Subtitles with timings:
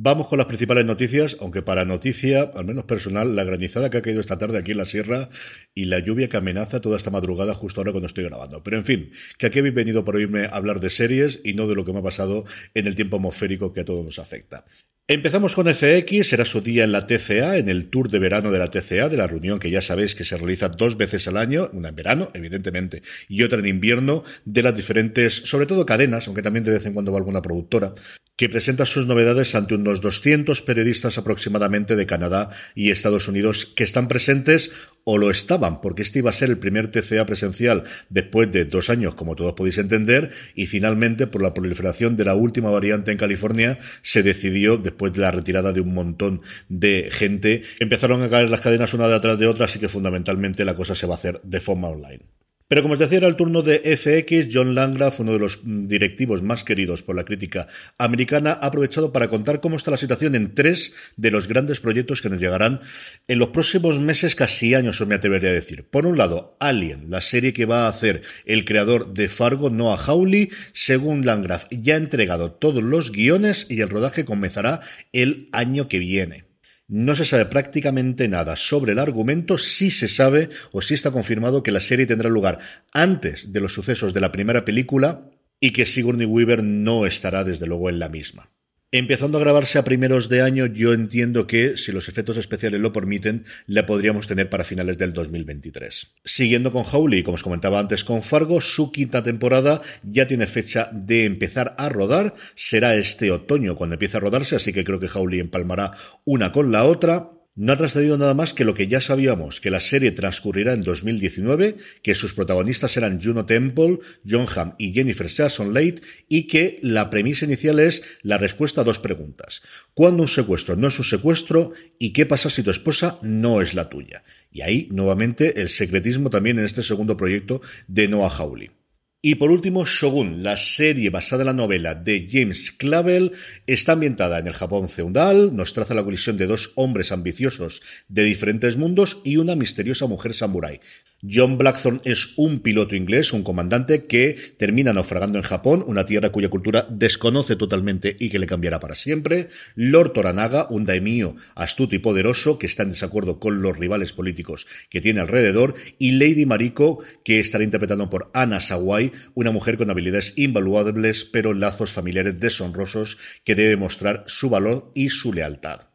[0.00, 4.02] Vamos con las principales noticias, aunque para noticia, al menos personal, la granizada que ha
[4.02, 5.28] caído esta tarde aquí en la sierra
[5.74, 8.62] y la lluvia que amenaza toda esta madrugada justo ahora cuando estoy grabando.
[8.62, 11.74] Pero en fin, que aquí habéis venido por oírme hablar de series y no de
[11.74, 14.66] lo que me ha pasado en el tiempo atmosférico que a todos nos afecta.
[15.08, 18.58] Empezamos con FX, será su día en la TCA, en el tour de verano de
[18.60, 21.70] la TCA, de la reunión que ya sabéis que se realiza dos veces al año,
[21.72, 26.42] una en verano, evidentemente, y otra en invierno, de las diferentes, sobre todo cadenas, aunque
[26.42, 27.94] también de vez en cuando va alguna productora,
[28.38, 33.82] que presenta sus novedades ante unos 200 periodistas aproximadamente de Canadá y Estados Unidos que
[33.82, 34.70] están presentes
[35.02, 38.90] o lo estaban, porque este iba a ser el primer TCA presencial después de dos
[38.90, 43.18] años, como todos podéis entender, y finalmente, por la proliferación de la última variante en
[43.18, 48.50] California, se decidió, después de la retirada de un montón de gente, empezaron a caer
[48.50, 51.40] las cadenas una detrás de otra, así que fundamentalmente la cosa se va a hacer
[51.42, 52.20] de forma online.
[52.68, 54.52] Pero como os decía, era el turno de FX.
[54.52, 57.66] John Landgraf, uno de los mm, directivos más queridos por la crítica
[57.96, 62.20] americana, ha aprovechado para contar cómo está la situación en tres de los grandes proyectos
[62.20, 62.80] que nos llegarán
[63.26, 65.84] en los próximos meses, casi años, os me atrevería a decir.
[65.84, 69.96] Por un lado, Alien, la serie que va a hacer el creador de Fargo, Noah
[69.96, 70.50] Hawley.
[70.74, 74.80] Según Landgraf, ya ha entregado todos los guiones y el rodaje comenzará
[75.14, 76.47] el año que viene.
[76.88, 81.62] No se sabe prácticamente nada sobre el argumento, sí se sabe o sí está confirmado
[81.62, 82.60] que la serie tendrá lugar
[82.94, 87.66] antes de los sucesos de la primera película y que Sigourney Weaver no estará desde
[87.66, 88.48] luego en la misma.
[88.90, 92.90] Empezando a grabarse a primeros de año, yo entiendo que, si los efectos especiales lo
[92.90, 96.14] permiten, la podríamos tener para finales del 2023.
[96.24, 100.88] Siguiendo con Howley, como os comentaba antes con Fargo, su quinta temporada ya tiene fecha
[100.90, 102.32] de empezar a rodar.
[102.54, 105.90] Será este otoño cuando empiece a rodarse, así que creo que Howley empalmará
[106.24, 107.37] una con la otra.
[107.58, 110.82] No ha trascendido nada más que lo que ya sabíamos, que la serie transcurrirá en
[110.82, 111.74] 2019,
[112.04, 117.10] que sus protagonistas serán Juno Temple, John Hamm y Jennifer Jason Leigh, y que la
[117.10, 119.62] premisa inicial es la respuesta a dos preguntas.
[119.92, 121.72] ¿Cuándo un secuestro no es un secuestro?
[121.98, 124.22] ¿Y qué pasa si tu esposa no es la tuya?
[124.52, 128.77] Y ahí, nuevamente, el secretismo también en este segundo proyecto de Noah Hawley.
[129.20, 133.32] Y por último, Shogun, la serie basada en la novela de James Clavell,
[133.66, 138.22] está ambientada en el Japón feudal, nos traza la colisión de dos hombres ambiciosos de
[138.22, 140.78] diferentes mundos y una misteriosa mujer samurái.
[141.20, 146.30] John Blackthorne es un piloto inglés, un comandante que termina naufragando en Japón, una tierra
[146.30, 149.48] cuya cultura desconoce totalmente y que le cambiará para siempre.
[149.74, 154.68] Lord Toranaga, un daimio astuto y poderoso que está en desacuerdo con los rivales políticos
[154.90, 155.74] que tiene alrededor.
[155.98, 161.52] Y Lady Mariko, que estará interpretando por Anna Sawai, una mujer con habilidades invaluables pero
[161.52, 165.87] lazos familiares deshonrosos que debe mostrar su valor y su lealtad.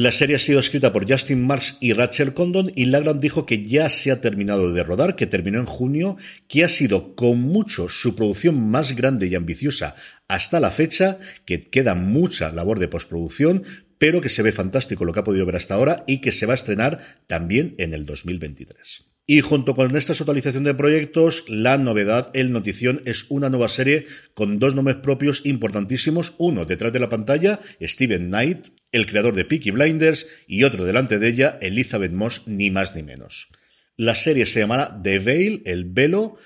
[0.00, 3.64] La serie ha sido escrita por Justin Marsh y Rachel Condon y Lagran dijo que
[3.64, 6.16] ya se ha terminado de rodar, que terminó en junio,
[6.46, 9.96] que ha sido con mucho su producción más grande y ambiciosa
[10.28, 13.64] hasta la fecha, que queda mucha labor de postproducción,
[13.98, 16.46] pero que se ve fantástico lo que ha podido ver hasta ahora y que se
[16.46, 19.02] va a estrenar también en el 2023.
[19.26, 24.06] Y junto con esta totalización de proyectos, la novedad, el Notición, es una nueva serie
[24.34, 26.34] con dos nombres propios importantísimos.
[26.38, 31.18] Uno detrás de la pantalla, Steven Knight, el creador de Peaky Blinders, y otro delante
[31.18, 33.48] de ella, Elizabeth Moss, ni más ni menos.
[33.96, 36.36] La serie se llamará The Veil, el velo,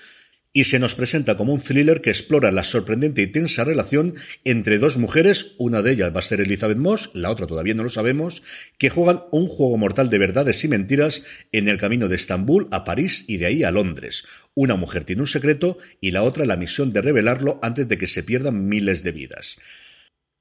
[0.55, 4.77] y se nos presenta como un thriller que explora la sorprendente y tensa relación entre
[4.77, 7.89] dos mujeres, una de ellas va a ser Elizabeth Moss, la otra todavía no lo
[7.89, 8.43] sabemos,
[8.77, 12.83] que juegan un juego mortal de verdades y mentiras en el camino de Estambul a
[12.83, 14.25] París y de ahí a Londres.
[14.53, 18.07] Una mujer tiene un secreto y la otra la misión de revelarlo antes de que
[18.07, 19.57] se pierdan miles de vidas.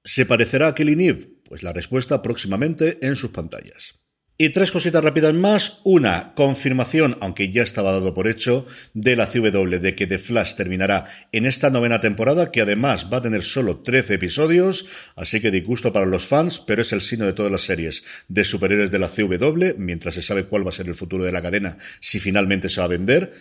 [0.05, 1.32] ¿Se parecerá a Killing Eve?
[1.53, 3.97] Pues la respuesta próximamente en sus pantallas.
[4.39, 5.81] Y tres cositas rápidas más.
[5.85, 8.65] Una, confirmación, aunque ya estaba dado por hecho,
[8.95, 13.19] de la CW de que The Flash terminará en esta novena temporada, que además va
[13.19, 17.27] a tener solo 13 episodios, así que disgusto para los fans, pero es el sino
[17.27, 20.73] de todas las series de superhéroes de la CW, mientras se sabe cuál va a
[20.73, 23.35] ser el futuro de la cadena, si finalmente se va a vender.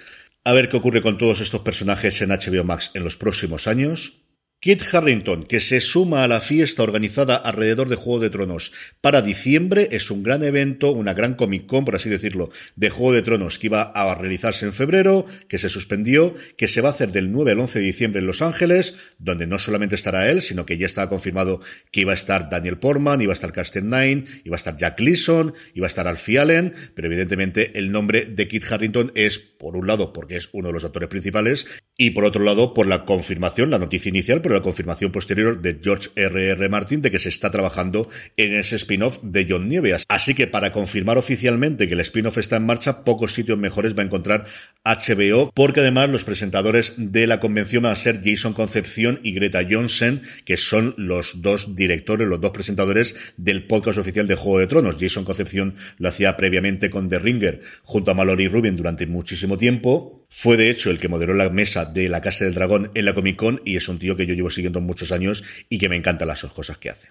[0.44, 4.21] A ver qué ocurre con todos estos personajes en HBO Max en los próximos años.
[4.64, 8.72] Kit Harrington, que se suma a la fiesta organizada alrededor de Juego de Tronos
[9.02, 13.14] para diciembre, es un gran evento, una gran Comic Con, por así decirlo, de Juego
[13.14, 16.92] de Tronos que iba a realizarse en febrero, que se suspendió, que se va a
[16.92, 20.44] hacer del 9 al 11 de diciembre en Los Ángeles, donde no solamente estará él,
[20.44, 21.60] sino que ya estaba confirmado
[21.92, 25.00] que iba a estar Daniel Portman, iba a estar Carsten Nine, iba a estar Jack
[25.00, 29.76] Leeson, iba a estar Alfie Allen, pero evidentemente el nombre de Kit Harrington es, por
[29.76, 31.66] un lado, porque es uno de los actores principales,
[31.98, 36.10] y por otro lado, por la confirmación, la noticia inicial, la confirmación posterior de George
[36.16, 36.50] R.
[36.50, 36.70] R.
[36.70, 38.08] Martin de que se está trabajando
[38.38, 40.06] en ese spin-off de John Nieves.
[40.10, 44.04] Así que para confirmar oficialmente que el spin-off está en marcha, pocos sitios mejores va
[44.04, 44.46] a encontrar
[44.84, 49.62] HBO, porque además los presentadores de la convención van a ser Jason Concepción y Greta
[49.70, 54.68] Johnson, que son los dos directores, los dos presentadores del podcast oficial de Juego de
[54.68, 54.98] Tronos.
[55.00, 60.21] Jason Concepción lo hacía previamente con The Ringer junto a Mallory Rubin durante muchísimo tiempo.
[60.34, 63.14] Fue de hecho el que moderó la mesa de la Casa del Dragón en la
[63.14, 65.98] Comic Con y es un tío que yo llevo siguiendo muchos años y que me
[65.98, 67.10] encantan las cosas que hace.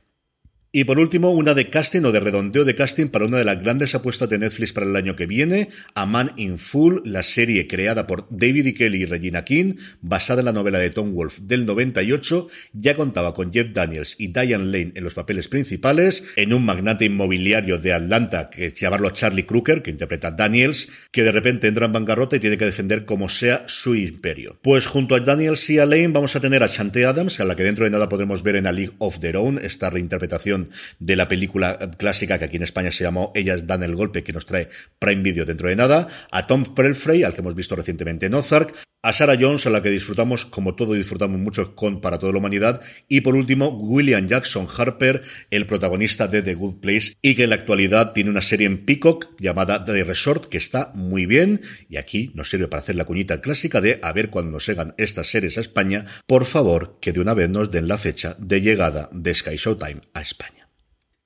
[0.72, 3.60] Y por último, una de casting o de redondeo de casting para una de las
[3.60, 7.66] grandes apuestas de Netflix para el año que viene, A Man in Full, la serie
[7.66, 8.74] creada por David E.
[8.74, 13.34] Kelly y Regina King, basada en la novela de Tom Wolfe del 98, ya contaba
[13.34, 17.92] con Jeff Daniels y Diane Lane en los papeles principales, en un magnate inmobiliario de
[17.92, 22.38] Atlanta, que llamarlo Charlie Crooker, que interpreta Daniels, que de repente entra en bancarrota y
[22.40, 24.60] tiene que defender como sea su imperio.
[24.62, 27.56] Pues junto a Daniels y a Lane vamos a tener a Chante Adams, a la
[27.56, 30.59] que dentro de nada podremos ver en A League of Their Own, esta reinterpretación
[30.98, 34.32] de la película clásica que aquí en España se llamó Ellas dan el golpe, que
[34.32, 34.68] nos trae
[34.98, 38.74] Prime Video dentro de nada, a Tom Pelfrey, al que hemos visto recientemente en Ozark,
[39.02, 42.38] a Sarah Jones, a la que disfrutamos, como todo disfrutamos mucho con Para toda la
[42.38, 47.44] humanidad, y por último, William Jackson Harper, el protagonista de The Good Place, y que
[47.44, 51.62] en la actualidad tiene una serie en Peacock llamada The Resort, que está muy bien,
[51.88, 54.94] y aquí nos sirve para hacer la cuñita clásica de a ver cuando nos llegan
[54.98, 58.60] estas series a España, por favor, que de una vez nos den la fecha de
[58.60, 60.59] llegada de Sky Showtime a España.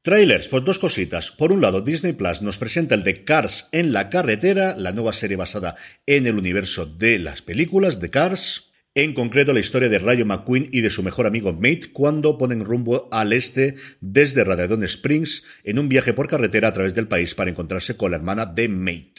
[0.05, 1.31] Trailers, pues dos cositas.
[1.31, 5.15] Por un lado, Disney Plus nos presenta el de Cars en la carretera, la nueva
[5.15, 8.71] serie basada en el universo de las películas de Cars.
[8.95, 12.67] En concreto, la historia de Rayo McQueen y de su mejor amigo Mate cuando ponen
[12.67, 17.35] rumbo al este desde Radadon Springs en un viaje por carretera a través del país
[17.35, 19.15] para encontrarse con la hermana de Mate.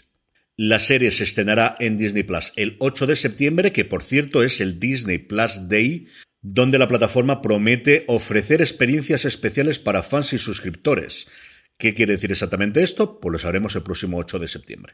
[0.55, 4.61] La serie se estrenará en Disney Plus el 8 de septiembre, que por cierto es
[4.61, 6.05] el Disney Plus Day,
[6.47, 11.27] donde la plataforma promete ofrecer experiencias especiales para fans y suscriptores.
[11.75, 13.19] ¿Qué quiere decir exactamente esto?
[13.19, 14.93] Pues lo sabremos el próximo 8 de septiembre.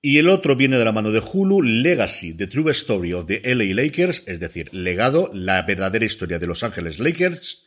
[0.00, 3.42] Y el otro viene de la mano de Hulu, Legacy, The True Story of the
[3.42, 7.64] LA Lakers, es decir, legado, la verdadera historia de Los Ángeles Lakers,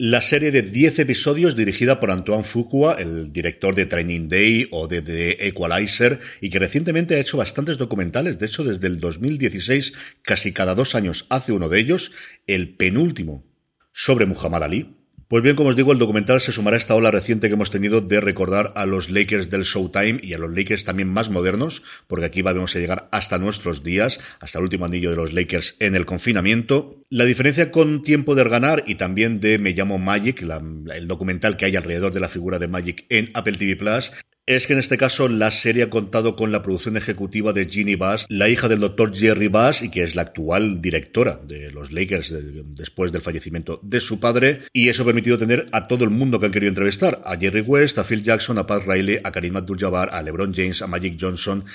[0.00, 4.86] la serie de 10 episodios dirigida por Antoine Fuqua, el director de Training Day o
[4.86, 8.38] de The Equalizer, y que recientemente ha hecho bastantes documentales.
[8.38, 9.92] De hecho, desde el 2016,
[10.22, 12.12] casi cada dos años hace uno de ellos,
[12.46, 13.44] el penúltimo
[13.90, 14.97] sobre Muhammad Ali,
[15.28, 17.70] pues bien, como os digo, el documental se sumará a esta ola reciente que hemos
[17.70, 21.82] tenido de recordar a los Lakers del Showtime y a los Lakers también más modernos,
[22.06, 25.76] porque aquí vamos a llegar hasta nuestros días, hasta el último anillo de los Lakers
[25.80, 27.04] en el confinamiento.
[27.10, 31.66] La diferencia con Tiempo de Ganar y también de Me llamo Magic, el documental que
[31.66, 34.12] hay alrededor de la figura de Magic en Apple TV Plus,
[34.48, 37.96] es que en este caso la serie ha contado con la producción ejecutiva de Ginny
[37.96, 41.92] Bass, la hija del doctor Jerry Bass y que es la actual directora de los
[41.92, 42.34] Lakers
[42.74, 44.60] después del fallecimiento de su padre.
[44.72, 47.60] Y eso ha permitido tener a todo el mundo que han querido entrevistar, a Jerry
[47.60, 51.18] West, a Phil Jackson, a Pat Riley, a Karim Abdul-Jabbar, a LeBron James, a Magic
[51.20, 51.66] Johnson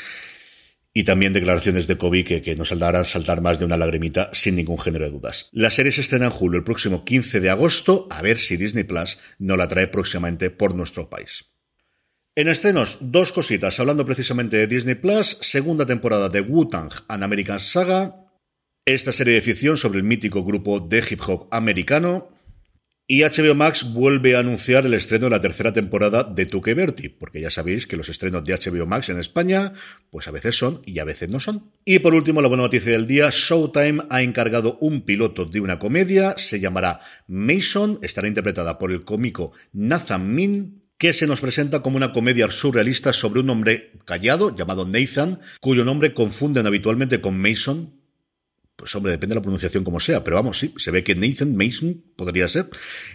[0.95, 4.55] y también declaraciones de Kobe que, que nos harán saltar más de una lagrimita sin
[4.55, 5.49] ningún género de dudas.
[5.51, 8.83] La serie se estrena en julio el próximo 15 de agosto, a ver si Disney
[8.83, 11.53] Plus no la trae próximamente por nuestro país.
[12.35, 17.59] En estrenos, dos cositas, hablando precisamente de Disney Plus, segunda temporada de Wu-Tang An American
[17.59, 18.25] Saga,
[18.87, 22.28] esta serie de ficción sobre el mítico grupo de hip hop americano,
[23.06, 27.09] y HBO Max vuelve a anunciar el estreno de la tercera temporada de Tuque Berti,
[27.09, 29.73] porque ya sabéis que los estrenos de HBO Max en España,
[30.09, 31.71] pues a veces son y a veces no son.
[31.85, 35.78] Y por último, la buena noticia del día, Showtime ha encargado un piloto de una
[35.78, 41.81] comedia, se llamará Mason, estará interpretada por el cómico Nathan Min, que se nos presenta
[41.81, 47.38] como una comedia surrealista sobre un hombre callado llamado Nathan, cuyo nombre confunden habitualmente con
[47.38, 48.00] Mason.
[48.76, 51.56] Pues hombre, depende de la pronunciación como sea, pero vamos, sí, se ve que Nathan
[51.56, 52.69] Mason podría ser.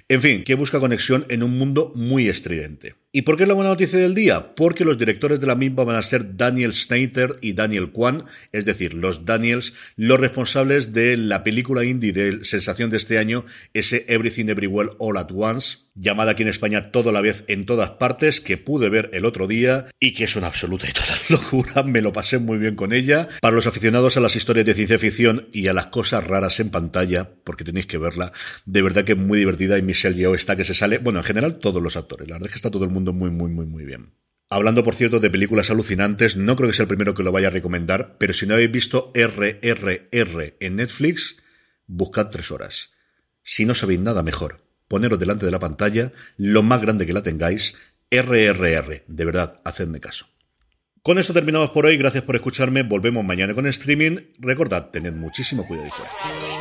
[0.09, 2.95] En fin, que busca conexión en un mundo muy estridente.
[3.11, 4.55] ¿Y por qué es la buena noticia del día?
[4.55, 8.67] Porque los directores de la misma van a ser Daniel Snyder y Daniel Kwan, es
[8.67, 14.05] decir, los Daniels, los responsables de la película indie de sensación de este año, ese
[14.09, 17.91] Everything Everywhere All at Once, llamada aquí en España Todo a la vez en todas
[17.93, 21.83] partes, que pude ver el otro día y que es una absoluta y total locura,
[21.85, 23.27] me lo pasé muy bien con ella.
[23.41, 26.69] Para los aficionados a las historias de ciencia ficción y a las cosas raras en
[26.69, 28.33] pantalla, porque tenéis que verla,
[28.67, 31.25] de verdad que es muy divertida y Michelle Yeoh está que se sale, bueno, en
[31.25, 33.67] general todos los actores, la verdad es que está todo el mundo muy, muy, muy,
[33.67, 34.13] muy bien.
[34.51, 37.49] Hablando, por cierto, de películas alucinantes, no creo que sea el primero que lo vaya
[37.49, 41.37] a recomendar, pero si no habéis visto RRR en Netflix,
[41.87, 42.93] buscad tres horas.
[43.43, 47.23] Si no sabéis nada mejor, poneros delante de la pantalla, lo más grande que la
[47.23, 47.75] tengáis,
[48.11, 49.05] RRR.
[49.07, 50.27] De verdad, hacedme caso.
[51.03, 54.17] Con esto terminamos por hoy, gracias por escucharme, volvemos mañana con streaming.
[54.39, 56.58] Recordad, tened muchísimo cuidado y fuera.